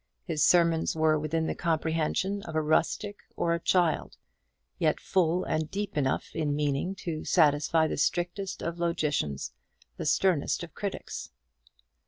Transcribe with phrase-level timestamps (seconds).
[0.23, 4.17] His sermons were within the comprehension of a rustic or a child,
[4.79, 9.53] yet full and deep enough in meaning to satisfy the strictest of logicians,
[9.97, 11.29] the sternest of critics.